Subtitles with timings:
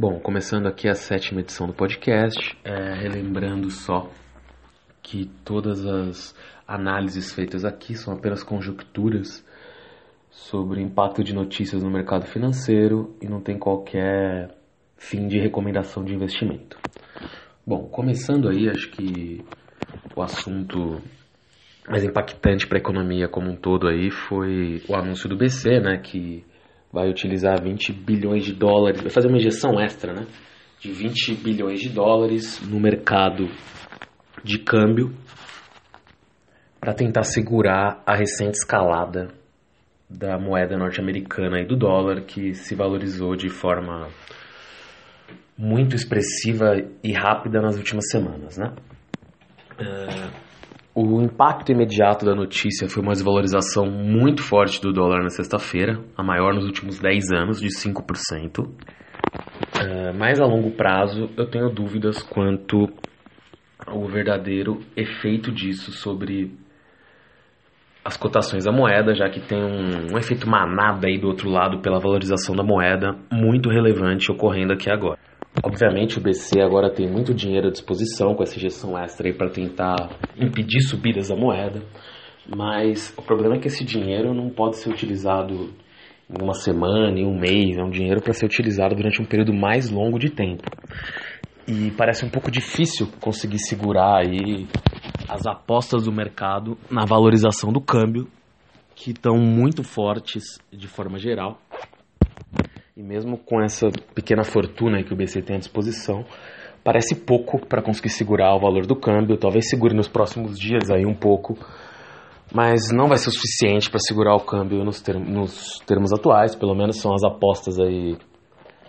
[0.00, 4.08] Bom, começando aqui a sétima edição do podcast, é, relembrando só
[5.02, 6.36] que todas as
[6.68, 9.44] análises feitas aqui são apenas conjecturas
[10.30, 14.54] sobre impacto de notícias no mercado financeiro e não tem qualquer
[14.96, 16.78] fim de recomendação de investimento.
[17.66, 19.44] Bom, começando aí, acho que
[20.14, 21.02] o assunto
[21.88, 25.98] mais impactante para a economia como um todo aí foi o anúncio do BC, né,
[25.98, 26.44] que
[26.92, 30.26] vai utilizar 20 bilhões de dólares, vai fazer uma injeção extra, né,
[30.80, 33.48] de 20 bilhões de dólares no mercado
[34.42, 35.12] de câmbio
[36.80, 39.28] para tentar segurar a recente escalada
[40.08, 44.08] da moeda norte-americana e do dólar que se valorizou de forma
[45.56, 48.72] muito expressiva e rápida nas últimas semanas, né?
[49.72, 50.47] Uh,
[51.00, 56.24] o impacto imediato da notícia foi uma desvalorização muito forte do dólar na sexta-feira, a
[56.24, 58.66] maior nos últimos 10 anos, de 5%.
[58.66, 58.72] Uh,
[59.80, 62.88] eh, mais a longo prazo, eu tenho dúvidas quanto
[63.86, 66.52] ao verdadeiro efeito disso sobre
[68.04, 71.80] as cotações da moeda, já que tem um, um efeito manada aí do outro lado
[71.80, 75.17] pela valorização da moeda muito relevante ocorrendo aqui agora.
[75.62, 79.96] Obviamente o BC agora tem muito dinheiro à disposição com essa injeção extra para tentar
[80.36, 81.82] impedir subidas da moeda,
[82.56, 85.70] mas o problema é que esse dinheiro não pode ser utilizado
[86.30, 89.52] em uma semana, em um mês, é um dinheiro para ser utilizado durante um período
[89.52, 90.62] mais longo de tempo.
[91.66, 94.66] E parece um pouco difícil conseguir segurar aí
[95.28, 98.28] as apostas do mercado na valorização do câmbio,
[98.94, 101.60] que estão muito fortes de forma geral.
[102.98, 106.24] E mesmo com essa pequena fortuna que o BC tem à disposição,
[106.82, 109.36] parece pouco para conseguir segurar o valor do câmbio.
[109.36, 111.56] Talvez segure nos próximos dias aí um pouco,
[112.52, 116.56] mas não vai ser o suficiente para segurar o câmbio nos, termos, nos termos atuais.
[116.56, 118.16] Pelo menos são as apostas aí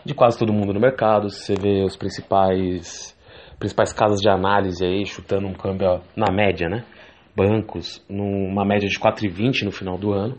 [0.04, 1.30] de quase todo mundo no mercado.
[1.30, 3.16] Você vê os principais
[3.60, 6.84] principais casas de análise aí chutando um câmbio na média, né?
[7.36, 10.36] Bancos numa média de 4,20 no final do ano.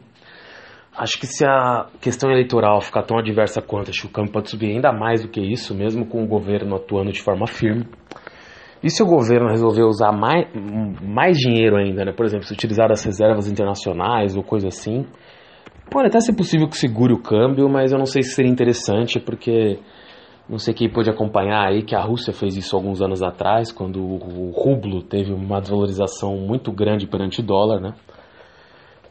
[0.96, 4.50] Acho que se a questão eleitoral ficar tão adversa quanto, acho que o campo pode
[4.50, 7.86] subir ainda mais do que isso, mesmo com o governo atuando de forma firme.
[8.82, 10.48] E se o governo resolver usar mais,
[11.02, 12.12] mais dinheiro ainda, né?
[12.12, 15.06] por exemplo, se utilizar as reservas internacionais ou coisa assim,
[15.90, 19.20] pode até ser possível que segure o câmbio, mas eu não sei se seria interessante,
[19.20, 19.78] porque
[20.48, 24.00] não sei quem pôde acompanhar aí que a Rússia fez isso alguns anos atrás, quando
[24.00, 27.94] o rublo teve uma desvalorização muito grande perante o dólar, né?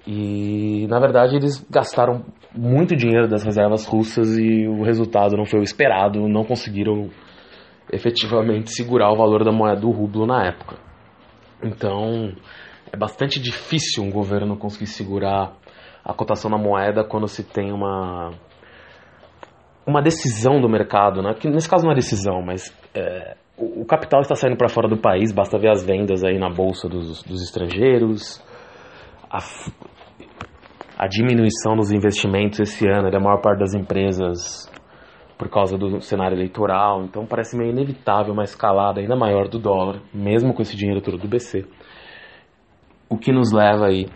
[0.07, 2.23] E na verdade eles gastaram
[2.55, 7.09] muito dinheiro das reservas russas e o resultado não foi o esperado, não conseguiram
[7.91, 10.77] efetivamente segurar o valor da moeda do rublo na época.
[11.63, 12.33] Então
[12.91, 15.53] é bastante difícil um governo conseguir segurar
[16.03, 18.31] a cotação da moeda quando se tem uma
[19.85, 21.33] uma decisão do mercado, né?
[21.33, 24.97] que nesse caso não é decisão, mas é, o, capital está saindo para fora do
[24.97, 28.41] país, basta ver as vendas aí na bolsa dos, dos estrangeiros,
[29.29, 29.39] a,
[30.97, 34.69] a diminuição dos investimentos esse ano da maior parte das empresas
[35.37, 37.03] por causa do cenário eleitoral.
[37.03, 41.17] Então parece meio inevitável uma escalada ainda maior do dólar, mesmo com esse dinheiro todo
[41.17, 41.65] do BC.
[43.09, 44.07] O que nos leva aí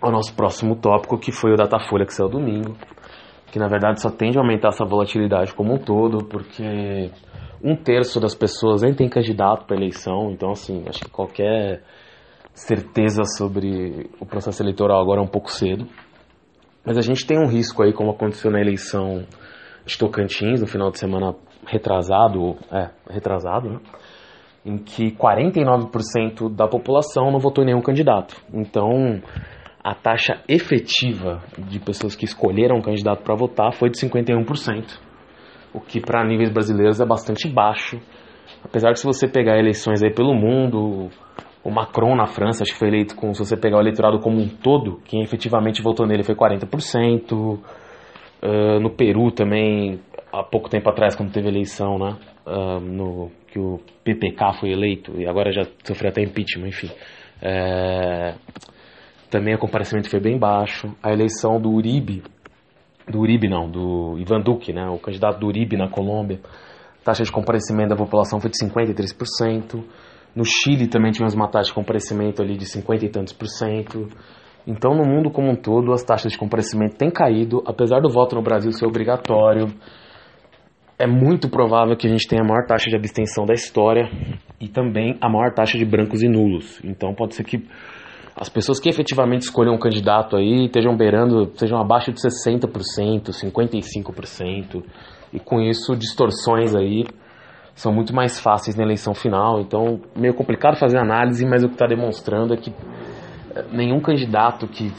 [0.00, 2.76] ao nosso próximo tópico, que foi o Datafolha que saiu domingo,
[3.52, 7.10] que na verdade só tende a aumentar essa volatilidade como um todo, porque
[7.62, 11.82] um terço das pessoas nem tem candidato para eleição, então assim, acho que qualquer
[12.58, 15.86] certeza sobre o processo eleitoral agora é um pouco cedo.
[16.84, 19.26] Mas a gente tem um risco aí, como aconteceu na eleição
[19.84, 21.34] de Tocantins, no final de semana
[21.66, 23.80] retrasado, é, retrasado, né?
[24.64, 28.36] em que 49% da população não votou em nenhum candidato.
[28.52, 29.20] Então,
[29.82, 34.98] a taxa efetiva de pessoas que escolheram um candidato para votar foi de 51%,
[35.72, 37.98] o que para níveis brasileiros é bastante baixo.
[38.64, 41.08] Apesar que se você pegar eleições aí pelo mundo,
[41.64, 44.40] o Macron na França, acho que foi eleito com, se você pegar o eleitorado como
[44.40, 47.32] um todo, quem efetivamente votou nele foi 40%.
[47.32, 47.60] Uh,
[48.40, 50.00] ah, no Peru também,
[50.32, 52.16] há pouco tempo atrás, quando teve eleição, né?
[52.46, 56.90] Uh, no, que o PPK foi eleito e agora já sofreu até impeachment, enfim.
[57.40, 58.34] É,
[59.30, 60.94] também o comparecimento foi bem baixo.
[61.02, 62.22] A eleição do Uribe,
[63.08, 64.88] do Uribe não, do Ivan Duque, né?
[64.88, 66.40] O candidato do Uribe na Colômbia,
[67.04, 69.82] taxa de comparecimento da população foi de 53%.
[70.34, 74.08] No Chile também tivemos uma taxa de comparecimento ali de 50 e tantos por cento.
[74.66, 78.36] Então, no mundo como um todo, as taxas de comparecimento têm caído, apesar do voto
[78.36, 79.66] no Brasil ser obrigatório.
[80.98, 84.10] É muito provável que a gente tenha a maior taxa de abstenção da história
[84.60, 86.80] e também a maior taxa de brancos e nulos.
[86.84, 87.64] Então, pode ser que
[88.36, 94.84] as pessoas que efetivamente escolham um candidato aí estejam beirando, sejam abaixo de 60%, 55%.
[95.32, 97.04] e com isso distorções aí
[97.78, 99.60] são muito mais fáceis na eleição final.
[99.60, 102.74] Então, meio complicado fazer análise, mas o que está demonstrando é que
[103.54, 104.92] eh, nenhum candidato que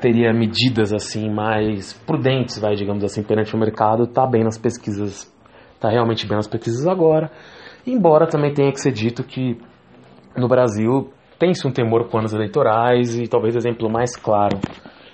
[0.00, 5.28] teria medidas assim mais prudentes, vai, digamos assim, perante o mercado, está bem nas pesquisas,
[5.74, 7.32] está realmente bem nas pesquisas agora.
[7.84, 9.58] Embora também tenha que ser dito que
[10.36, 14.60] no Brasil tem-se um temor com anos eleitorais e talvez o exemplo mais claro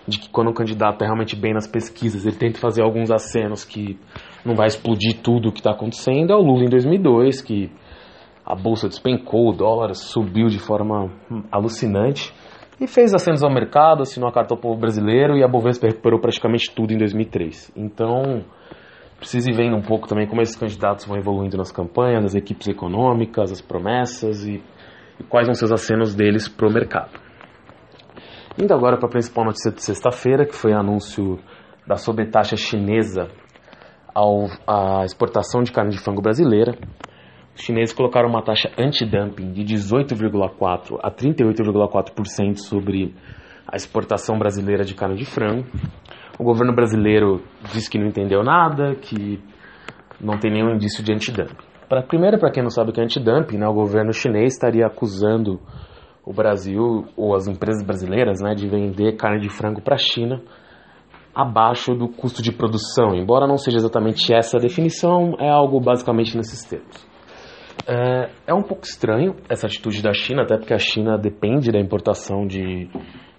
[0.06, 3.64] de que quando um candidato está realmente bem nas pesquisas, ele tenta fazer alguns acenos
[3.64, 3.98] que
[4.44, 7.70] não vai explodir tudo o que está acontecendo, é o Lula em 2002, que
[8.44, 11.10] a bolsa despencou, o dólar subiu de forma
[11.50, 12.32] alucinante
[12.80, 16.20] e fez acenos ao mercado, assinou a carta ao povo brasileiro e a Bovespa recuperou
[16.20, 17.72] praticamente tudo em 2003.
[17.76, 18.44] Então,
[19.18, 22.66] precisa ir vendo um pouco também como esses candidatos vão evoluindo nas campanhas, as equipes
[22.66, 24.60] econômicas, as promessas e,
[25.20, 27.20] e quais vão ser os acenos deles para o mercado.
[28.60, 31.38] Indo agora para a principal notícia de sexta-feira, que foi o anúncio
[31.86, 33.28] da sobretaxa chinesa
[34.14, 36.76] ao, à exportação de carne de frango brasileira.
[37.54, 43.14] Os chineses colocaram uma taxa anti-dumping de 18,4% a 38,4% sobre
[43.66, 45.66] a exportação brasileira de carne de frango.
[46.38, 47.42] O governo brasileiro
[47.72, 49.38] disse que não entendeu nada, que
[50.20, 51.56] não tem nenhum indício de antidumping.
[51.88, 54.86] Para primeiro, para quem não sabe o que é antidumping, né, o governo chinês estaria
[54.86, 55.60] acusando
[56.24, 60.40] o Brasil ou as empresas brasileiras né, de vender carne de frango para a China
[61.34, 63.14] abaixo do custo de produção.
[63.14, 67.06] Embora não seja exatamente essa a definição, é algo basicamente nesses termos.
[67.86, 71.80] É, é um pouco estranho essa atitude da China, até porque a China depende da
[71.80, 72.88] importação de,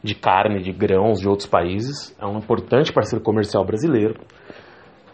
[0.03, 2.15] de carne, de grãos de outros países.
[2.19, 4.19] É um importante parceiro comercial brasileiro.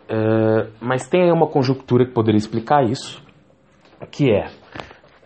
[0.08, 3.22] É, mas tem uma conjuntura que poderia explicar isso,
[4.12, 4.48] que é,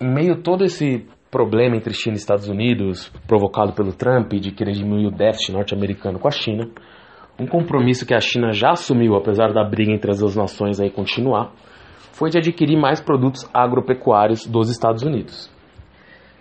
[0.02, 4.52] em meio a todo esse problema entre China e Estados Unidos, provocado pelo Trump de
[4.52, 6.70] querer diminuir o déficit norte-americano com a China,
[7.40, 10.90] um compromisso que a China já assumiu, apesar da briga entre as duas nações aí
[10.90, 11.52] continuar,
[12.12, 15.52] foi de adquirir mais produtos agropecuários dos Estados Unidos.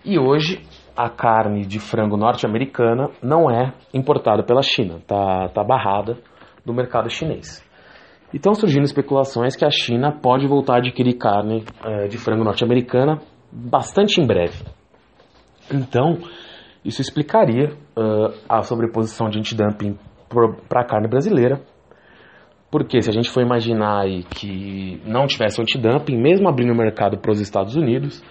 [0.05, 0.61] E hoje,
[0.97, 6.19] a carne de frango norte-americana não é importada pela China, está tá barrada
[6.65, 7.65] do mercado chinês.
[8.33, 12.45] E estão surgindo especulações que a China pode voltar a adquirir carne é, de frango
[12.45, 14.65] norte-americana bastante em breve.
[15.71, 16.19] Então,
[16.85, 19.97] isso explicaria uh, a sobreposição de antidumping
[20.69, 21.61] para a carne brasileira.
[22.71, 27.19] Porque se a gente for imaginar aí que não tivesse antidumping, mesmo abrindo o mercado
[27.19, 28.23] para os Estados Unidos,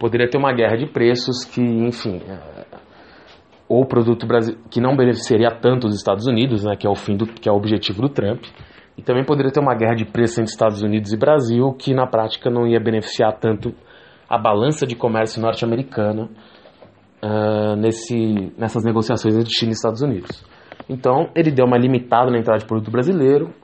[0.00, 2.64] poderia ter uma guerra de preços que, enfim, é,
[3.68, 4.26] ou produto
[4.70, 7.52] que não beneficiaria tanto os Estados Unidos, né, que é o fim do que é
[7.52, 8.44] o objetivo do Trump,
[8.96, 12.06] e também poderia ter uma guerra de preços entre Estados Unidos e Brasil, que na
[12.06, 13.74] prática não ia beneficiar tanto
[14.28, 16.28] a balança de comércio norte-americana
[17.22, 20.44] uh, nesse, nessas negociações entre China e Estados Unidos.
[20.88, 23.54] Então, ele deu uma limitada na entrada de produto brasileiro,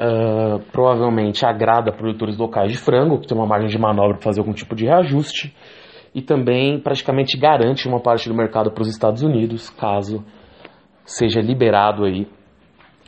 [0.00, 4.40] uh, provavelmente agrada produtores locais de frango, que tem uma margem de manobra para fazer
[4.40, 5.54] algum tipo de reajuste,
[6.14, 10.24] e também praticamente garante uma parte do mercado para os Estados Unidos, caso
[11.04, 12.26] seja liberado aí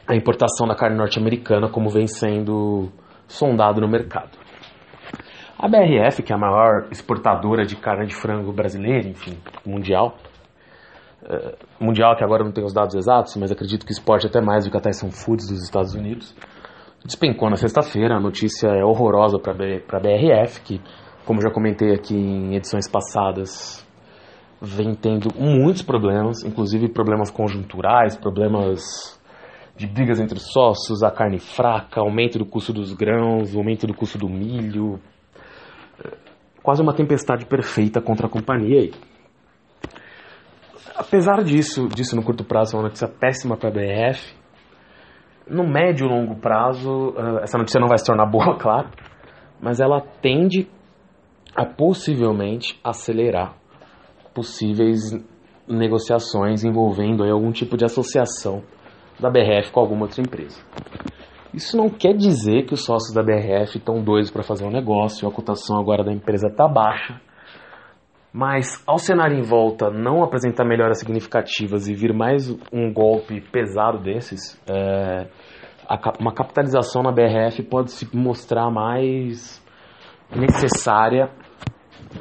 [0.06, 2.90] a importação da carne norte-americana, como vem sendo
[3.26, 4.38] sondado no mercado.
[5.58, 10.16] A BRF, que é a maior exportadora de carne de frango brasileira, enfim, mundial,
[11.81, 14.70] mundial que agora não tem os dados exatos, mas acredito que exporte até mais do
[14.70, 16.35] que a Tyson Foods dos Estados Unidos,
[17.05, 18.17] despencou na sexta-feira.
[18.17, 20.81] A notícia é horrorosa para a BRF, que,
[21.25, 23.87] como já comentei aqui em edições passadas,
[24.60, 29.19] vem tendo muitos problemas, inclusive problemas conjunturais, problemas
[29.77, 34.19] de brigas entre sócios, a carne fraca, aumento do custo dos grãos, aumento do custo
[34.19, 34.98] do milho,
[36.63, 38.93] quase uma tempestade perfeita contra a companhia aí.
[40.97, 44.35] Apesar disso, disso no curto prazo é uma notícia péssima para a BRF,
[45.49, 48.89] no médio e longo prazo, eh, essa notícia não vai se tornar boa, claro,
[49.61, 50.69] mas ela tende
[51.56, 53.55] a possivelmente acelerar
[54.35, 55.01] possíveis
[55.67, 58.63] negociações envolvendo algum tipo de associação
[59.19, 60.63] da BRF com alguma outra empresa.
[61.53, 65.27] Isso não quer dizer que os sócios da BRF estão doidos para fazer um negócio,
[65.27, 67.20] a cotação agora da empresa está baixa.
[68.32, 73.99] Mas ao cenário em volta não apresentar melhoras significativas e vir mais um golpe pesado
[73.99, 75.27] desses, é,
[76.20, 79.65] uma capitalização na BRF pode se mostrar mais
[80.37, 81.31] necessária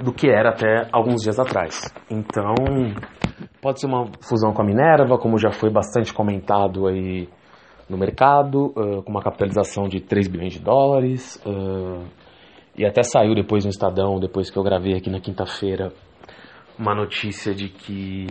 [0.04, 1.94] do que era até alguns dias atrás.
[2.10, 2.56] Então,
[3.62, 7.28] pode ser uma fusão com a Minerva, como já foi bastante comentado aí
[7.90, 11.42] no mercado, uh, com uma capitalização de 3 bilhões de dólares.
[11.46, 12.06] Uh,
[12.78, 15.92] e até saiu depois no Estadão, depois que eu gravei aqui na quinta-feira,
[16.78, 18.28] uma notícia de que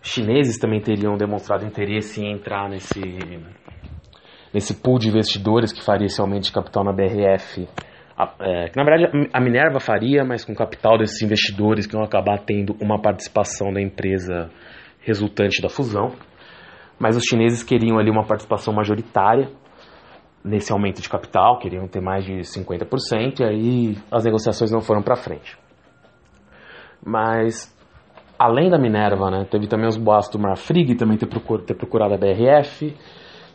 [0.00, 3.00] chineses também teriam demonstrado interesse em entrar nesse,
[4.52, 7.68] nesse pool de investidores que faria esse aumento de capital na BRF,
[8.40, 12.38] é, que na verdade a Minerva faria, mas com capital desses investidores que vão acabar
[12.38, 14.50] tendo uma participação da empresa
[15.00, 16.12] resultante da fusão.
[16.98, 19.50] Mas os chineses queriam ali uma participação majoritária
[20.44, 25.02] nesse aumento de capital, queriam ter mais de 50%, e aí as negociações não foram
[25.02, 25.56] para frente.
[27.04, 27.74] Mas,
[28.38, 32.12] além da Minerva, né, teve também os boatos do Marfrig também ter, procur ter procurado
[32.12, 32.94] a BRF,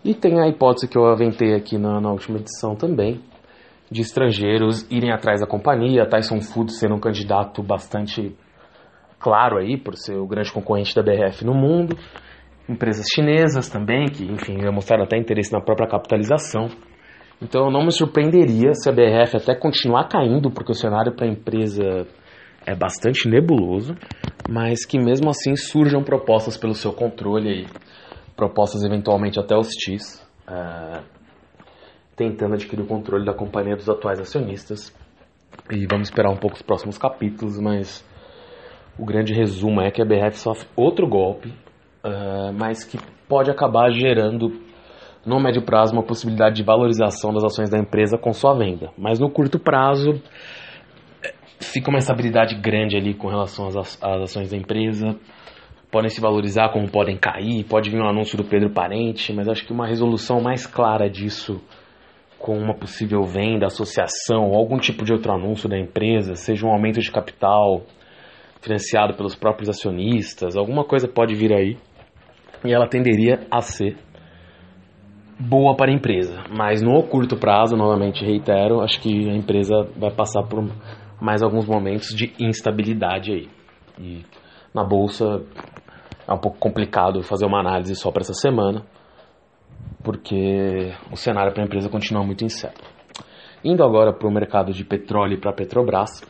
[0.03, 3.21] e tem a hipótese que eu aventei aqui na, na última edição também,
[3.91, 8.35] de estrangeiros irem atrás da companhia, Tyson Foods sendo um candidato bastante
[9.19, 11.97] claro aí, por ser o grande concorrente da BRF no mundo,
[12.69, 16.67] empresas chinesas também, que, enfim, mostraram até interesse na própria capitalização.
[17.41, 21.25] Então, eu não me surpreenderia se a BRF até continuar caindo, porque o cenário para
[21.25, 22.05] a empresa
[22.65, 23.95] é bastante nebuloso,
[24.47, 27.67] mas que mesmo assim surjam propostas pelo seu controle aí,
[28.35, 31.03] propostas eventualmente até hostis, uh,
[32.15, 34.93] tentando adquirir o controle da companhia dos atuais acionistas.
[35.71, 38.05] E vamos esperar um pouco os próximos capítulos, mas
[38.97, 41.53] o grande resumo é que a BRF sofre outro golpe
[42.03, 44.51] uh, mas que pode acabar gerando
[45.25, 48.91] no médio prazo uma possibilidade de valorização das ações da empresa com sua venda.
[48.97, 50.21] Mas no curto prazo
[51.59, 55.15] fica uma estabilidade grande ali com relação às, ações da empresa.
[55.91, 59.65] Podem se valorizar como podem cair, pode vir um anúncio do Pedro Parente, mas acho
[59.65, 61.61] que uma resolução mais clara disso
[62.37, 67.01] com uma possível venda, associação algum tipo de outro anúncio da empresa, seja um aumento
[67.01, 67.81] de capital
[68.61, 71.77] financiado pelos próprios acionistas, alguma coisa pode vir aí
[72.63, 73.97] e ela tenderia a ser
[75.39, 76.43] boa para a empresa.
[76.49, 80.63] Mas no curto prazo, novamente reitero, acho que a empresa vai passar por
[81.21, 83.49] mais alguns momentos de instabilidade aí.
[83.97, 84.25] E
[84.73, 85.25] na bolsa
[86.27, 88.83] é um pouco complicado fazer uma análise só para essa semana,
[90.03, 92.81] porque o cenário para a empresa continua muito incerto.
[93.63, 96.21] Indo agora para o mercado de petróleo e para a Petrobras,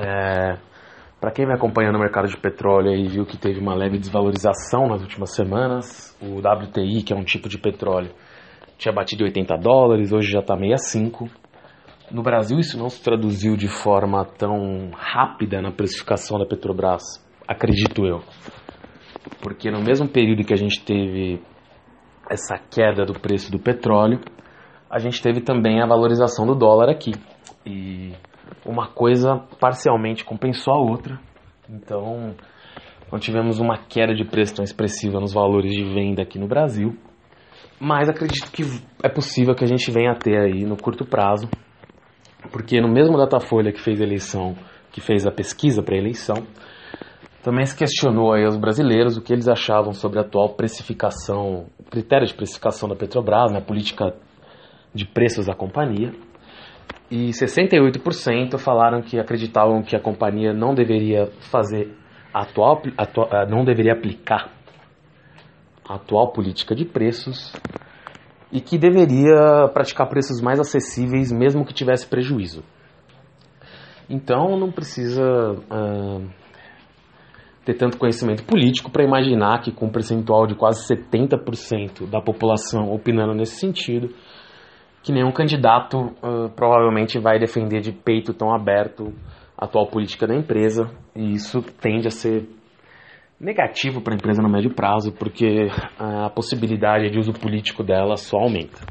[0.00, 0.56] é,
[1.20, 4.86] para quem vem acompanhando o mercado de petróleo e viu que teve uma leve desvalorização
[4.86, 8.10] nas últimas semanas, o WTI, que é um tipo de petróleo,
[8.76, 11.28] tinha batido 80 dólares, hoje já está 65.
[12.12, 17.02] No Brasil isso não se traduziu de forma tão rápida na precificação da Petrobras,
[17.46, 18.20] acredito eu.
[19.42, 21.42] Porque no mesmo período que a gente teve
[22.30, 24.20] essa queda do preço do petróleo,
[24.88, 27.12] a gente teve também a valorização do dólar aqui.
[27.66, 28.12] E
[28.64, 31.18] uma coisa parcialmente compensou a outra.
[31.68, 32.34] Então,
[33.10, 36.96] não tivemos uma queda de preço tão expressiva nos valores de venda aqui no Brasil.
[37.80, 38.62] Mas acredito que
[39.02, 41.48] é possível que a gente venha a ter aí no curto prazo,
[42.50, 44.56] porque no mesmo Datafolha que fez a eleição,
[44.90, 46.36] que fez a pesquisa para a eleição,
[47.42, 52.26] também se questionou aí aos brasileiros o que eles achavam sobre a atual precificação, critério
[52.26, 54.14] de precificação da Petrobras, né, política
[54.92, 56.12] de preços da companhia
[57.10, 61.94] e 68% falaram que acreditavam que a companhia não deveria fazer
[62.32, 64.52] atual, atual eh, não deveria aplicar
[65.88, 67.52] a atual política de preços
[68.52, 72.62] e que deveria praticar preços mais acessíveis mesmo que tivesse prejuízo.
[74.08, 76.28] Então não precisa uh,
[77.64, 82.90] ter tanto conhecimento político para imaginar que com um percentual de quase 70% da população
[82.90, 84.08] opinando nesse sentido,
[85.08, 89.14] que nenhum candidato uh, provavelmente vai defender de peito tão aberto
[89.56, 92.46] a atual política da empresa, e isso tende a ser
[93.40, 98.36] negativo para a empresa no médio prazo, porque a possibilidade de uso político dela só
[98.36, 98.84] aumenta.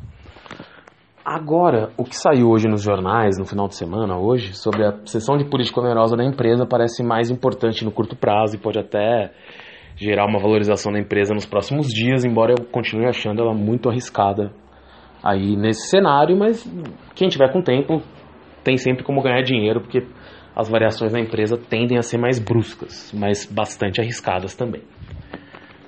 [1.23, 5.37] Agora, o que saiu hoje nos jornais, no final de semana, hoje, sobre a sessão
[5.37, 9.31] de política onerosa da empresa, parece mais importante no curto prazo e pode até
[9.95, 14.51] gerar uma valorização da empresa nos próximos dias, embora eu continue achando ela muito arriscada
[15.23, 16.63] aí nesse cenário, mas
[17.15, 18.01] quem tiver com tempo
[18.63, 20.05] tem sempre como ganhar dinheiro, porque
[20.55, 24.81] as variações na empresa tendem a ser mais bruscas, mas bastante arriscadas também.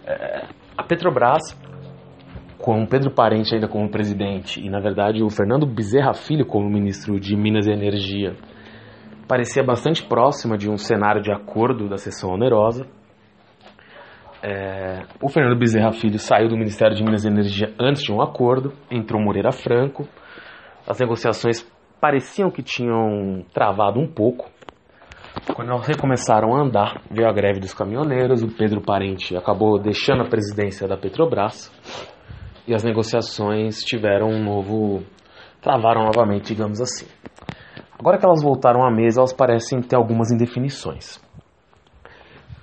[0.05, 1.59] É, a Petrobras,
[2.57, 6.69] com o Pedro Parente ainda como presidente e, na verdade, o Fernando Bezerra Filho como
[6.69, 8.35] ministro de Minas e Energia,
[9.27, 12.85] parecia bastante próxima de um cenário de acordo da sessão onerosa,
[14.41, 18.21] é, o Fernando Bezerra Filho saiu do Ministério de Minas e Energia antes de um
[18.21, 20.07] acordo, entrou Moreira Franco.
[20.87, 21.69] As negociações
[21.99, 24.49] pareciam que tinham travado um pouco.
[25.53, 30.23] Quando elas recomeçaram a andar, veio a greve dos caminhoneiros, o Pedro Parente acabou deixando
[30.23, 31.71] a presidência da Petrobras
[32.67, 35.03] e as negociações tiveram um novo.
[35.61, 37.05] travaram novamente, digamos assim.
[37.97, 41.19] Agora que elas voltaram à mesa, elas parecem ter algumas indefinições.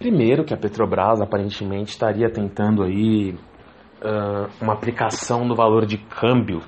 [0.07, 6.61] Primeiro que a Petrobras aparentemente estaria tentando aí uh, uma aplicação do valor de câmbio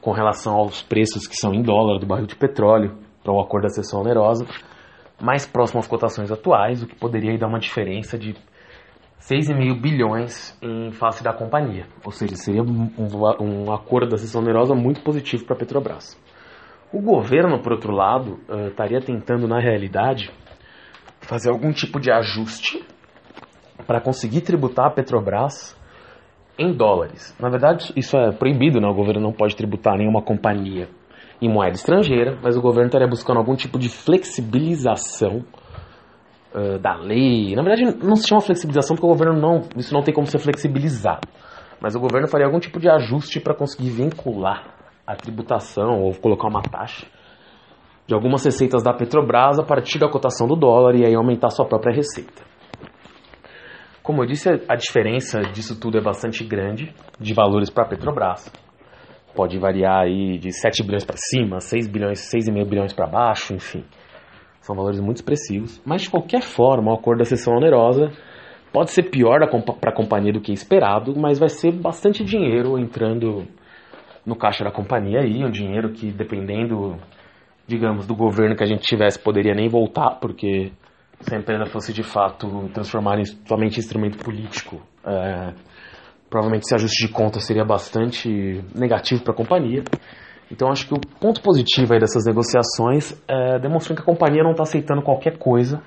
[0.00, 3.62] com relação aos preços que são em dólar do barril de petróleo para o acordo
[3.62, 4.44] da sessão onerosa,
[5.22, 8.34] mais próximo às cotações atuais, o que poderia dar uma diferença de
[9.20, 11.86] 6,5 bilhões em face da companhia.
[12.04, 12.90] Ou seja, seria um,
[13.38, 16.20] um acordo da sessão onerosa muito positivo para a Petrobras.
[16.92, 20.32] O governo, por outro lado, uh, estaria tentando, na realidade,
[21.30, 22.84] fazer algum tipo de ajuste
[23.86, 25.78] para conseguir tributar a Petrobras
[26.58, 27.36] em dólares.
[27.38, 28.88] Na verdade, isso é proibido, né?
[28.88, 30.88] o governo não pode tributar nenhuma companhia
[31.40, 35.44] em moeda estrangeira, mas o governo estaria buscando algum tipo de flexibilização
[36.52, 37.54] uh, da lei.
[37.54, 40.40] Na verdade, não se chama flexibilização porque o governo não, isso não tem como ser
[40.40, 41.28] flexibilizado.
[41.80, 44.64] Mas o governo faria algum tipo de ajuste para conseguir vincular
[45.06, 47.06] a tributação ou colocar uma taxa
[48.10, 51.64] de algumas receitas da Petrobras a partir da cotação do dólar e aí aumentar sua
[51.64, 52.42] própria receita.
[54.02, 58.52] Como eu disse, a diferença disso tudo é bastante grande de valores para a Petrobras.
[59.32, 63.84] Pode variar aí de 7 bilhões para cima, 6 bilhões, 6,5 bilhões para baixo, enfim.
[64.60, 65.80] São valores muito expressivos.
[65.86, 68.10] Mas de qualquer forma, o acordo da sessão onerosa
[68.72, 69.38] pode ser pior
[69.80, 73.46] para a companhia do que esperado, mas vai ser bastante dinheiro entrando
[74.26, 76.96] no caixa da companhia aí, um dinheiro que dependendo,
[77.70, 80.72] digamos, do governo que a gente tivesse, poderia nem voltar, porque
[81.20, 85.54] se a empresa fosse de fato transformada em somente instrumento político, é,
[86.28, 89.84] provavelmente esse ajuste de conta seria bastante negativo para a companhia.
[90.50, 94.50] Então acho que o ponto positivo aí dessas negociações é demonstrando que a companhia não
[94.50, 95.80] está aceitando qualquer coisa,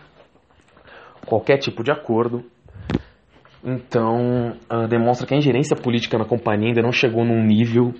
[1.25, 2.45] qualquer tipo de acordo.
[3.61, 7.93] Então uh, demonstra que a ingerência política na companhia ainda não chegou num nível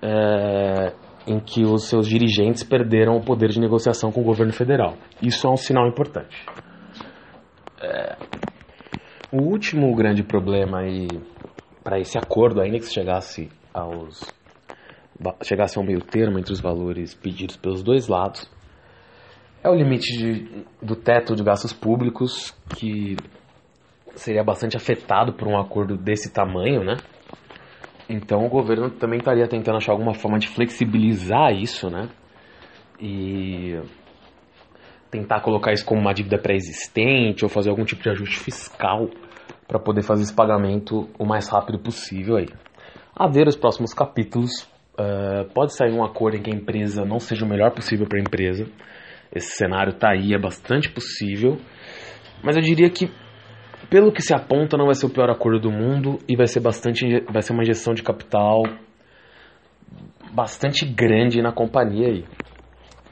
[0.00, 0.92] é,
[1.26, 4.94] em que os seus dirigentes perderam o poder de negociação com o governo federal.
[5.22, 6.46] Isso é um sinal importante.
[7.82, 8.16] É,
[9.32, 10.80] o último grande problema
[11.82, 14.20] para esse acordo, ainda que se chegasse aos
[15.42, 18.50] chegasse ao meio termo entre os valores pedidos pelos dois lados,
[19.62, 23.16] é o limite de, do teto de gastos públicos que
[24.14, 26.96] seria bastante afetado por um acordo desse tamanho, né?
[28.10, 32.08] Então o governo também estaria tentando achar alguma forma de flexibilizar isso, né?
[33.00, 33.80] E
[35.08, 39.08] tentar colocar isso como uma dívida pré-existente ou fazer algum tipo de ajuste fiscal
[39.66, 42.48] para poder fazer esse pagamento o mais rápido possível aí.
[43.14, 44.50] A ver os próximos capítulos,
[44.98, 48.18] uh, pode sair um acordo em que a empresa não seja o melhor possível para
[48.18, 48.66] a empresa.
[49.32, 51.58] Esse cenário está aí, é bastante possível.
[52.42, 53.08] Mas eu diria que
[53.90, 56.60] pelo que se aponta, não vai ser o pior acordo do mundo e vai ser
[56.60, 58.62] bastante, vai ser uma injeção de capital
[60.32, 62.24] bastante grande na companhia aí.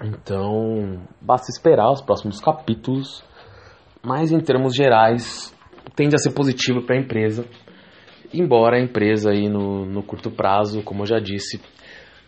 [0.04, 3.24] Então, basta esperar os próximos capítulos,
[4.04, 5.52] mas em termos gerais,
[5.96, 7.44] tende a ser positivo para a empresa,
[8.32, 11.60] embora a empresa aí no, no curto prazo, como eu já disse,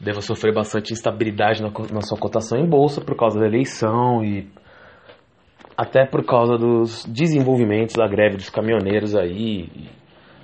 [0.01, 4.51] deva sofrer bastante instabilidade na, na sua cotação em bolsa por causa da eleição e
[5.81, 9.67] até por causa dos desenvolvimentos da greve dos caminhoneiros aí,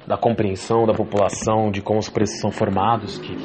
[0.06, 3.36] da compreensão da população de como os preços são formados, que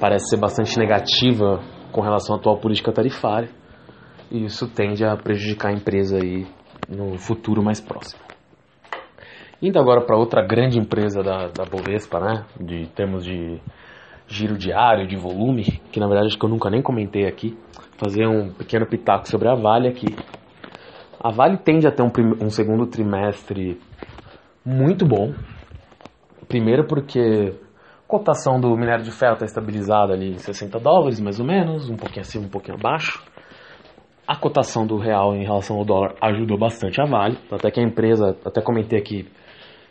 [0.00, 3.48] parece ser bastante negativa com relação à atual política tarifária.
[4.28, 6.44] E isso tende a prejudicar a empresa aí
[6.88, 8.20] no futuro mais próximo.
[9.62, 13.60] Indo agora para outra grande empresa da, da Bovespa, né, de termos de
[14.26, 17.56] giro diário, de volume, que na verdade acho que eu nunca nem comentei aqui,
[17.96, 20.08] fazer um pequeno pitaco sobre a Vale aqui.
[21.26, 22.10] A Vale tende a ter um,
[22.40, 23.80] um segundo trimestre
[24.64, 25.34] muito bom.
[26.46, 27.52] Primeiro porque
[28.04, 31.90] a cotação do minério de ferro está estabilizada ali em 60 dólares, mais ou menos,
[31.90, 33.20] um pouquinho acima, um pouquinho abaixo.
[34.24, 37.82] A cotação do real em relação ao dólar ajudou bastante a Vale, até que a
[37.82, 39.28] empresa, até comentei aqui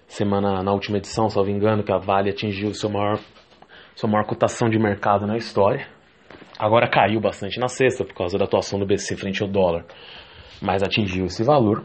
[0.07, 3.19] semana na última edição, me engano, que a Vale atingiu seu maior,
[3.93, 5.85] sua maior cotação de mercado na história.
[6.57, 9.83] Agora caiu bastante na sexta por causa da atuação do BC frente ao dólar
[10.61, 11.83] mas atingiu esse valor.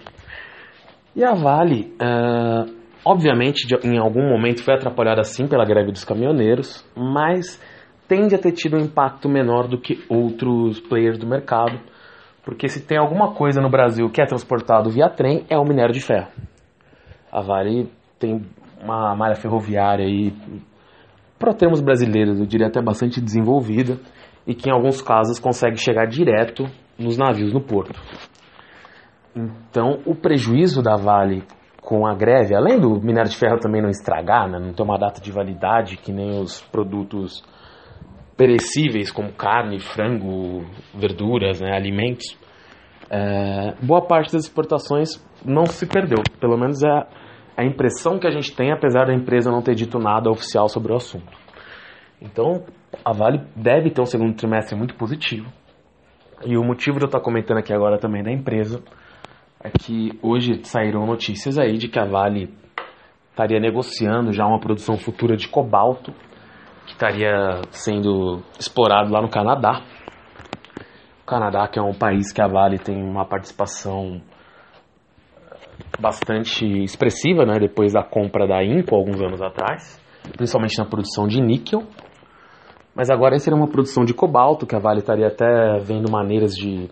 [1.15, 2.73] E a Vale, uh,
[3.05, 7.61] obviamente, de, em algum momento foi atrapalhada sim pela greve dos caminhoneiros, mas
[8.09, 11.79] tende a ter tido um impacto menor do que outros players do mercado,
[12.45, 15.93] porque se tem alguma coisa no Brasil que é transportado via trem, é o minério
[15.93, 16.29] de ferro.
[17.31, 18.45] A Vale tem
[18.83, 20.33] uma malha ferroviária aí,
[21.39, 23.99] para termos brasileiros, eu diria até bastante desenvolvida,
[24.47, 26.65] e que em alguns casos consegue chegar direto
[26.99, 27.99] nos navios no porto.
[29.35, 31.45] Então, o prejuízo da Vale
[31.81, 34.99] com a greve, além do minério de ferro também não estragar, né, não ter uma
[34.99, 37.43] data de validade que nem os produtos
[38.37, 40.64] perecíveis como carne, frango,
[40.95, 42.37] verduras, né, alimentos,
[43.11, 46.23] é, boa parte das exportações não se perdeu.
[46.40, 47.07] Pelo menos é,
[47.57, 50.93] a impressão que a gente tem, apesar da empresa não ter dito nada oficial sobre
[50.93, 51.37] o assunto.
[52.21, 52.64] Então,
[53.05, 55.51] a Vale deve ter um segundo trimestre muito positivo.
[56.45, 58.83] E o motivo de eu estar comentando aqui agora também da empresa
[59.62, 62.53] é que hoje saíram notícias aí de que a Vale
[63.31, 66.12] estaria negociando já uma produção futura de cobalto
[66.87, 69.83] que estaria sendo explorado lá no Canadá.
[71.23, 74.20] O Canadá, que é um país que a Vale tem uma participação
[75.99, 80.01] bastante expressiva, né, depois da compra da Inco alguns anos atrás,
[80.37, 81.83] principalmente na produção de níquel.
[82.94, 86.88] Mas agora seria uma produção de cobalto, que a Vale estaria até vendo maneiras de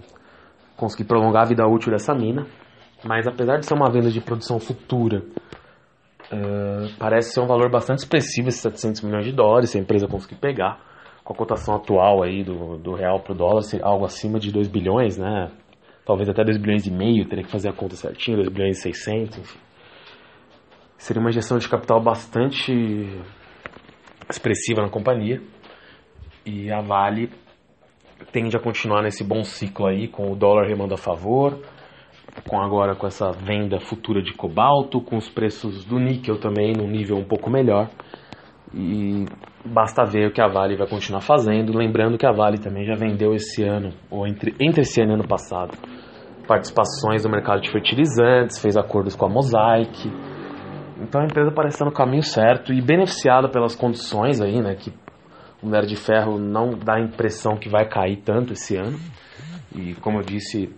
[0.79, 2.47] conseguir prolongar a vida útil dessa mina.
[3.05, 5.19] Mas apesar de ser uma venda de produção futura,
[6.33, 10.09] uh, parece ser um valor bastante expressivo, esses 700 milhões de dólares, se a empresa
[10.09, 10.81] conseguir pegar.
[11.23, 14.69] Com a cotação atual aí do, do real para o dólar, algo acima de 2
[14.69, 15.51] bilhões, né?
[16.07, 18.83] Talvez até 2 bilhões e meio, teria que fazer a conta certinho, 2 bilhões e
[18.83, 19.59] 600, enfim.
[20.97, 22.73] Seria uma injeção de capital bastante
[24.29, 25.41] expressiva na companhia.
[26.47, 27.31] E a Vale
[28.33, 31.59] tende a continuar nesse bom ciclo aí, com o dólar remando a favor,
[32.47, 36.89] com agora com essa venda futura de cobalto, com os preços do níquel também num
[36.89, 37.89] nível um pouco melhor.
[38.75, 39.25] E
[39.65, 41.77] basta ver o que a Vale vai continuar fazendo.
[41.77, 45.15] Lembrando que a Vale também já vendeu esse ano, ou entre, entre esse ano e
[45.15, 45.77] ano passado,
[46.47, 50.11] participações no mercado de fertilizantes, fez acordos com a Mosaic.
[51.01, 54.93] Então a empresa parece estar no caminho certo e beneficiada pelas condições aí, né, que
[55.63, 58.99] o minério de ferro não dá a impressão que vai cair tanto esse ano.
[59.75, 60.73] E como eu disse,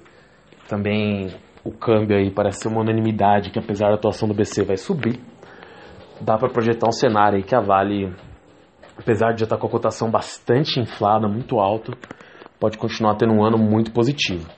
[0.68, 1.28] também
[1.64, 5.20] o câmbio aí parece ser uma unanimidade que apesar da atuação do BC vai subir.
[6.20, 8.14] Dá para projetar um cenário aí que a Vale,
[8.98, 11.92] apesar de já estar com a cotação bastante inflada, muito alta,
[12.58, 14.48] pode continuar tendo um ano muito positivo.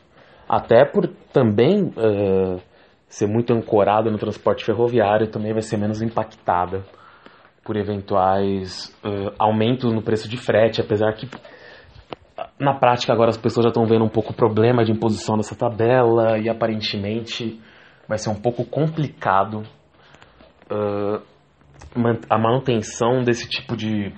[0.48, 2.60] Até por também uh,
[3.08, 6.84] ser muito ancorada no transporte ferroviário, também vai ser menos impactada
[7.64, 11.28] por eventuais uh, aumentos no preço de frete, apesar que
[12.58, 15.54] na prática agora as pessoas já estão vendo um pouco o problema de imposição dessa
[15.54, 17.60] tabela e aparentemente
[18.08, 19.62] vai ser um pouco complicado
[20.70, 21.22] uh,
[22.28, 24.12] a manutenção desse tipo de,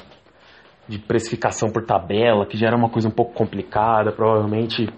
[0.88, 4.88] de precificação por tabela, que já era uma coisa um pouco complicada, provavelmente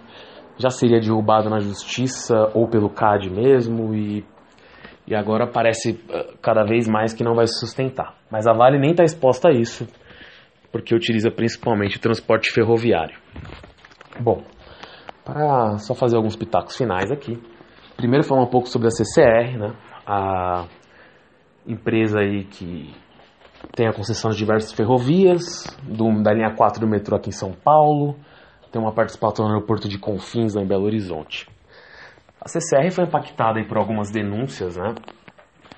[0.59, 4.25] já seria derrubado na justiça ou pelo CAD mesmo e
[5.07, 8.15] e agora parece eh, cada vez mais que não vai se sustentar.
[8.31, 9.87] Mas a Vale nem está exposta a isso,
[10.73, 13.17] porque utiliza principalmente o transporte ferroviário.
[14.21, 14.43] Bom,
[15.25, 17.41] para só fazer alguns pitacos finais aqui.
[17.97, 19.75] Primeiro falar um pouco sobre a CCR, né?
[20.07, 20.67] a
[21.67, 22.95] empresa aí que
[23.75, 27.53] tem a concessão de diversas ferrovias, do, da linha 4 do metrô aqui em São
[27.53, 28.17] Paulo,
[28.71, 31.49] tem uma participação no aeroporto de Confins, lá em Belo Horizonte.
[32.47, 34.95] A CCR foi impactada por algumas denúncias né,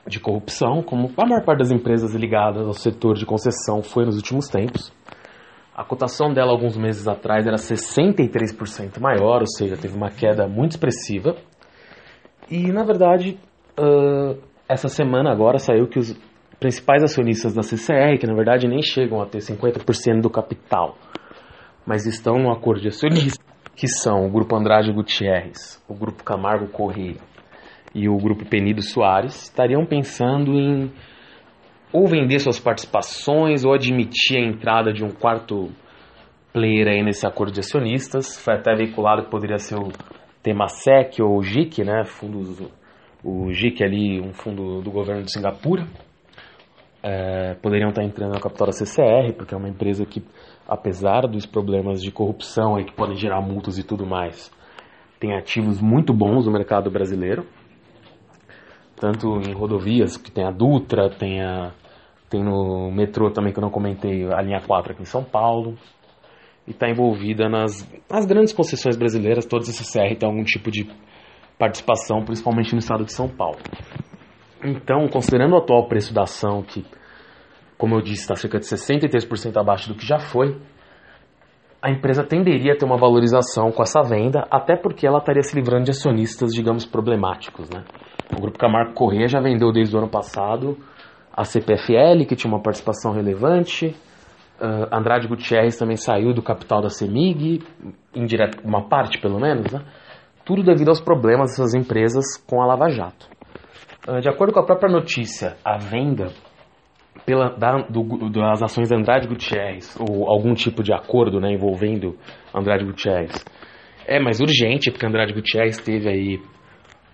[0.06, 4.16] de corrupção, como a maior parte das empresas ligadas ao setor de concessão foi nos
[4.16, 4.92] últimos tempos.
[5.74, 10.72] A cotação dela alguns meses atrás era 63% maior, ou seja, teve uma queda muito
[10.72, 11.36] expressiva.
[12.50, 13.38] E, na verdade,
[13.80, 16.14] uh, essa semana agora saiu que os
[16.60, 20.98] principais acionistas da CCR, que na verdade nem chegam a ter 50% do capital,
[21.86, 23.47] mas estão no acordo de acionistas,
[23.78, 27.20] que são o Grupo Andrade Gutierrez, o Grupo Camargo Correia
[27.94, 30.90] e o Grupo Penido Soares, estariam pensando em
[31.92, 35.70] ou vender suas participações ou admitir a entrada de um quarto
[36.52, 38.36] player aí nesse acordo de acionistas.
[38.36, 39.92] Foi até veiculado que poderia ser o
[40.42, 42.04] Temasek ou o GIC, né?
[42.04, 42.60] Fundos,
[43.22, 45.86] o GIC ali, um fundo do governo de Singapura.
[47.02, 50.22] É, poderiam estar entrando na capital da CCR, porque é uma empresa que
[50.68, 54.52] apesar dos problemas de corrupção aí que podem gerar multas e tudo mais,
[55.18, 57.46] tem ativos muito bons no mercado brasileiro.
[58.96, 61.72] Tanto em rodovias, que tem a Dutra, tem, a,
[62.28, 65.76] tem no metrô também que eu não comentei, a linha 4 aqui em São Paulo.
[66.66, 70.86] E está envolvida nas, nas grandes concessões brasileiras, todas esse CR tem algum tipo de
[71.58, 73.58] participação, principalmente no estado de São Paulo.
[74.64, 76.84] Então, considerando o atual preço da ação, que
[77.78, 80.60] como eu disse, está cerca de 63% abaixo do que já foi,
[81.80, 85.54] a empresa tenderia a ter uma valorização com essa venda, até porque ela estaria se
[85.54, 87.70] livrando de acionistas, digamos, problemáticos.
[87.70, 87.84] Né?
[88.36, 90.76] O Grupo Camargo Corrêa já vendeu desde o ano passado
[91.32, 93.94] a CPFL, que tinha uma participação relevante,
[94.60, 97.62] uh, Andrade Gutierrez também saiu do capital da CEMIG,
[98.12, 99.84] indireto, uma parte pelo menos, né?
[100.44, 103.37] tudo devido aos problemas dessas empresas com a Lava Jato.
[104.08, 106.32] Uh, de acordo com a própria notícia, a venda
[107.26, 112.16] pela, da, do, das ações Andrade Gutierrez, ou algum tipo de acordo né, envolvendo
[112.54, 113.44] Andrade Gutierrez,
[114.06, 116.40] é mais urgente, porque Andrade Gutierrez teve aí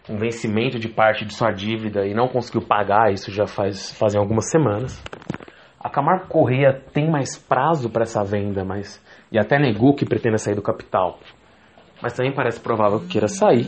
[0.09, 4.21] um vencimento de parte de sua dívida e não conseguiu pagar, isso já faz fazem
[4.21, 5.03] algumas semanas.
[5.81, 10.39] A Camargo Correia tem mais prazo para essa venda, mas e até negou que pretenda
[10.39, 11.19] sair do capital.
[12.01, 13.67] Mas também parece provável que queira sair.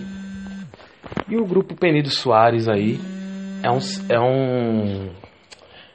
[1.28, 3.00] E o grupo Penido Soares aí
[3.66, 5.10] é um, é um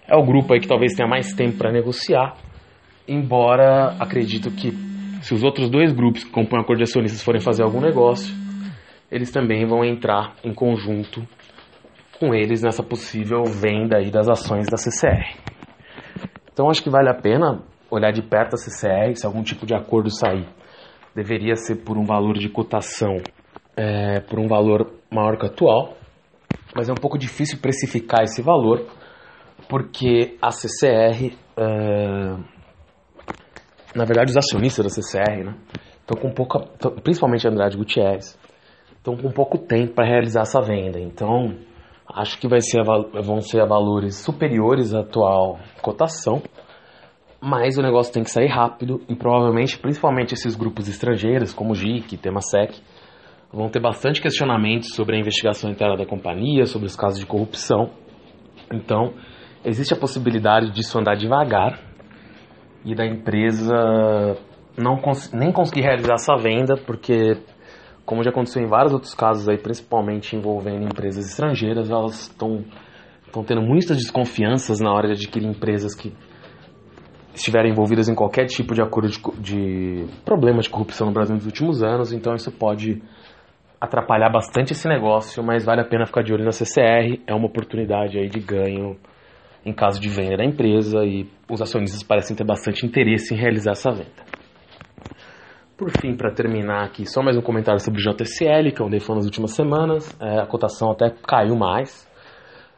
[0.08, 2.36] é o grupo aí que talvez tenha mais tempo para negociar,
[3.08, 4.72] embora acredito que
[5.22, 8.36] se os outros dois grupos que compõem a acordo de acionistas forem fazer algum negócio,
[9.10, 11.26] eles também vão entrar em conjunto
[12.20, 15.38] com eles nessa possível venda aí das ações da CCR.
[16.52, 19.74] Então acho que vale a pena olhar de perto a CCR, se algum tipo de
[19.74, 20.48] acordo sair.
[21.16, 23.18] Deveria ser por um valor de cotação,
[23.76, 26.01] é, por um valor maior que o atual,
[26.76, 28.86] mas é um pouco difícil precificar esse valor,
[29.70, 32.38] porque a CCR, é,
[33.96, 35.56] na verdade os acionistas da CCR, né,
[36.00, 36.60] estão com pouca,
[37.04, 38.38] principalmente Andrade Gutierrez,
[38.98, 41.00] estão com pouco tempo para realizar essa venda.
[41.00, 41.56] Então,
[42.08, 46.42] acho que vai ser vão ser valores superiores à atual cotação,
[47.40, 51.76] mas o negócio tem que sair rápido e provavelmente, principalmente esses grupos estrangeiros, como o
[51.76, 52.80] GIC, Temasek,
[53.54, 57.92] vão ter bastante questionamentos sobre a investigação interna da companhia, sobre os casos de corrupção.
[58.74, 59.14] Então,
[59.66, 61.80] existe a possibilidade disso andar devagar
[62.86, 63.76] e da empresa
[64.78, 67.38] não cons nem conseguir realizar essa venda, porque,
[68.06, 72.64] como já aconteceu em vários outros casos aí, principalmente envolvendo empresas estrangeiras, elas estão
[73.46, 76.14] tendo muitas desconfianças na hora de adquirir empresas que
[77.34, 81.46] estiverem envolvidas em qualquer tipo de acordo de, de problema de corrupção no Brasil nos
[81.46, 83.02] últimos anos, então isso pode
[83.82, 87.48] atrapalhar bastante esse negócio, mas vale a pena ficar de olho na CCR, é uma
[87.48, 88.96] oportunidade aí de ganho
[89.65, 93.72] em caso de venda da empresa e os acionistas parecem ter bastante interesse em realizar
[93.72, 94.32] essa venda.
[95.76, 99.00] Por fim, para terminar aqui, só mais um comentário sobre o JSL, que eu andei
[99.00, 100.15] falando nas últimas semanas.
[100.22, 102.08] É, a cotação até caiu mais.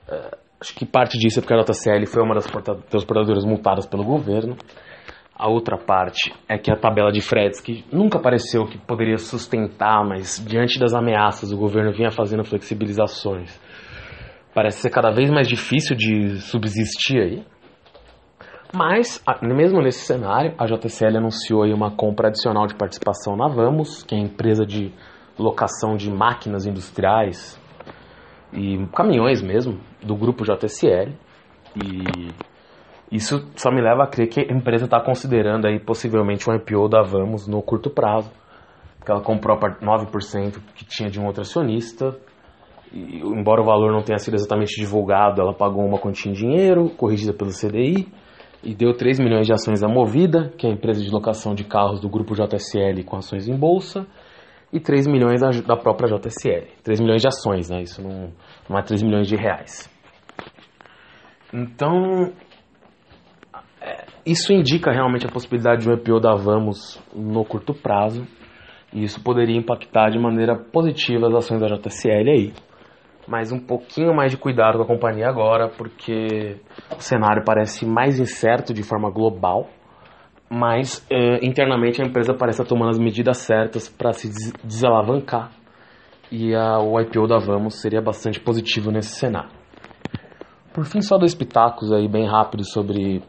[0.08, 2.46] É, acho que parte disso é porque a JCL foi uma das
[2.90, 4.56] transportadoras multadas pelo governo.
[5.44, 10.02] A outra parte é que a tabela de fretes, que nunca pareceu que poderia sustentar,
[10.08, 13.60] mas diante das ameaças o governo vinha fazendo flexibilizações
[14.54, 17.44] parece ser cada vez mais difícil de subsistir aí.
[18.74, 24.02] Mas, mesmo nesse cenário, a JCL anunciou aí uma compra adicional de participação na Vamos,
[24.04, 24.94] que é a empresa de
[25.38, 27.60] locação de máquinas industriais
[28.54, 31.12] e caminhões mesmo, do grupo JCL.
[31.76, 32.32] E
[33.16, 36.90] isso só me leva a crer que a empresa está considerando aí possivelmente um IPO
[36.90, 38.32] da Vamos no curto prazo,
[38.98, 42.18] porque ela comprou 9% que tinha de um outro acionista,
[42.92, 46.90] e, embora o valor não tenha sido exatamente divulgado, ela pagou uma quantia em dinheiro,
[46.90, 48.08] corrigida pelo CDI,
[48.64, 51.66] e deu 3 milhões de ações da Movida, que é a empresa de locação de
[51.66, 54.08] carros do grupo JSL com ações em bolsa,
[54.72, 56.66] e 3 milhões da, própria JSL.
[56.84, 57.84] 3 milhões de ações, né?
[57.84, 58.32] Isso não,
[58.68, 59.88] não é 3 milhões de reais.
[61.54, 62.32] Então,
[64.26, 68.26] isso indica realmente a possibilidade de um IPO da Vamos no curto prazo,
[68.94, 72.54] e isso poderia impactar de maneira positiva as ações da JSL aí.
[73.28, 76.58] Mas um pouquinho mais de cuidado com a companhia agora, porque
[76.96, 79.70] o cenário parece mais incerto de forma global,
[80.50, 85.52] mas eh, internamente a empresa parece estar tomando as medidas certas para se des desalavancar.
[86.32, 89.52] E a, o IPO da Vamos seria bastante positivo nesse cenário.
[90.74, 93.22] Por fim, só dois pitacos aí bem rápidos sobre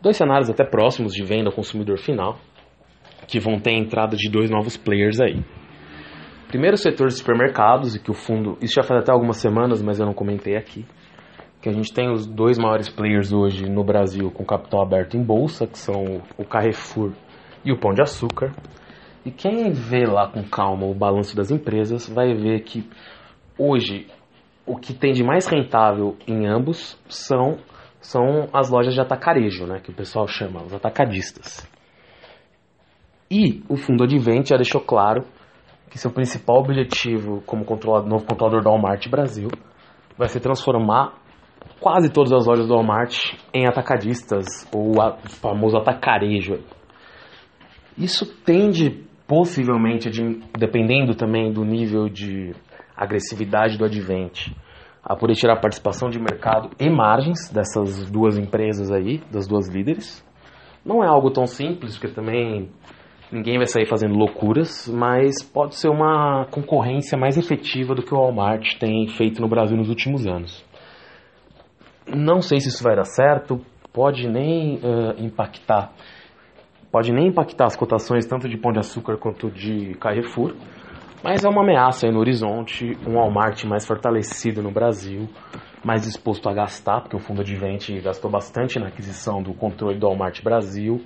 [0.00, 2.38] dois cenários até próximos de venda ao consumidor final,
[3.26, 5.42] que vão ter a entrada de dois novos players aí.
[6.48, 8.56] Primeiro setor de supermercados, e que o fundo.
[8.62, 10.86] Isso já faz até algumas semanas, mas eu não comentei aqui.
[11.60, 15.22] Que a gente tem os dois maiores players hoje no Brasil com capital aberto em
[15.22, 17.12] bolsa, que são o Carrefour
[17.64, 18.52] e o Pão de Açúcar.
[19.26, 22.88] E quem vê lá com calma o balanço das empresas vai ver que
[23.58, 24.06] hoje
[24.64, 27.58] o que tem de mais rentável em ambos são,
[28.00, 31.68] são as lojas de atacarejo, né, que o pessoal chama, os atacadistas.
[33.30, 35.24] E o fundo Advent já deixou claro
[35.90, 39.48] que seu principal objetivo como controlador, novo controlador do Walmart Brasil
[40.16, 41.14] vai ser transformar
[41.80, 46.60] quase todas as lojas do Walmart em atacadistas, ou o famoso atacarejo.
[47.96, 50.08] Isso tende possivelmente,
[50.56, 52.54] dependendo também do nível de
[52.96, 54.48] agressividade do Advent,
[55.08, 60.22] a poder tirar participação de mercado e margens dessas duas empresas aí, das duas líderes.
[60.84, 62.70] Não é algo tão simples, porque também
[63.30, 68.16] Ninguém vai sair fazendo loucuras, mas pode ser uma concorrência mais efetiva do que o
[68.16, 70.64] Walmart tem feito no Brasil nos últimos anos.
[72.06, 73.60] Não sei se isso vai dar certo,
[73.92, 75.92] pode nem uh, impactar,
[76.90, 80.54] pode nem impactar as cotações tanto de Pão de Açúcar quanto de Carrefour,
[81.22, 85.28] Mas é uma ameaça aí no horizonte, um Walmart mais fortalecido no Brasil,
[85.84, 89.98] mais disposto a gastar, porque o fundo de vente gastou bastante na aquisição do controle
[89.98, 91.00] do Walmart Brasil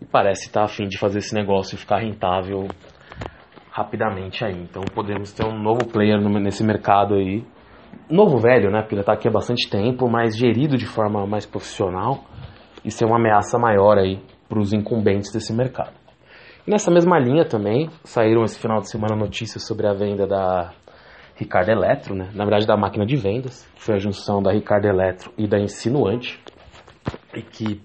[0.00, 2.66] e parece estar a fim de fazer esse negócio ficar rentável
[3.70, 4.56] rapidamente aí.
[4.56, 7.44] Então podemos ter um novo player nesse mercado aí.
[8.08, 8.80] Novo velho, né?
[8.80, 12.24] Porque ele está aqui há bastante tempo, mas gerido de forma mais profissional
[12.82, 16.01] e ser uma ameaça maior aí para os incumbentes desse mercado.
[16.64, 20.72] Nessa mesma linha também saíram esse final de semana notícias sobre a venda da
[21.34, 22.30] Ricardo Eletro, né?
[22.32, 25.58] na verdade da máquina de vendas, que foi a junção da Ricardo Eletro e da
[25.58, 26.40] Insinuante,
[27.34, 27.82] e que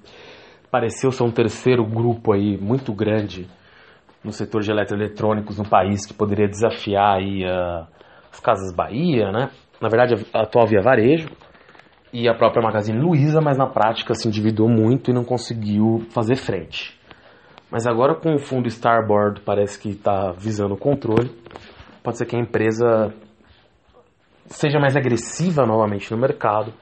[0.70, 3.48] pareceu ser um terceiro grupo aí muito grande
[4.24, 7.88] no setor de eletroeletrônicos no país que poderia desafiar aí uh,
[8.32, 9.50] as Casas Bahia, né?
[9.82, 11.30] Na verdade, a atual Via Varejo
[12.14, 16.36] e a própria Magazine Luiza, mas na prática se endividou muito e não conseguiu fazer
[16.36, 16.97] frente.
[17.72, 21.30] Mas agora com o fundo Starboard parece que está visando o controle,
[22.02, 23.14] pode ser que a empresa
[24.46, 26.74] seja mais agressiva novamente no mercado.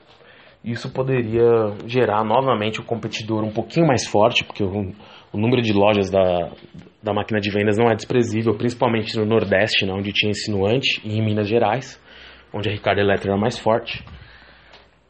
[0.64, 4.94] Isso poderia gerar novamente um competidor um pouquinho mais forte, porque o,
[5.34, 6.52] o número de lojas da,
[7.02, 11.18] da máquina de vendas não é desprezível, principalmente no Nordeste, né, onde tinha insinuante, e
[11.18, 12.02] em Minas Gerais,
[12.54, 14.04] onde a Ricardo Eletro era mais forte.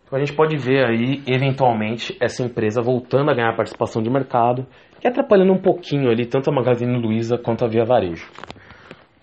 [0.06, 4.68] Então a gente pode ver aí, eventualmente, essa empresa voltando a ganhar participação de mercado
[5.06, 8.28] e atrapalhando um pouquinho ali tanto a Magazine Luiza quanto a Via Varejo.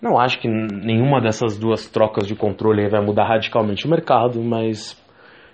[0.01, 4.97] Não acho que nenhuma dessas duas trocas de controle vai mudar radicalmente o mercado, mas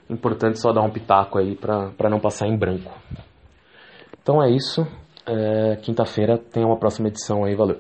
[0.08, 2.92] é importante só dar um pitaco aí para não passar em branco.
[4.22, 4.88] Então é isso.
[5.26, 7.80] É, Quinta-feira tem uma próxima edição aí, valeu.